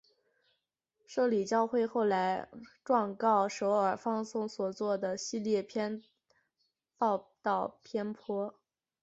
[1.05, 2.49] 摄理教会后来
[2.83, 5.63] 状告首尔放送所做的系列
[6.97, 8.59] 报导偏颇。